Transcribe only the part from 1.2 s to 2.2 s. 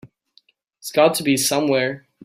be somewhere.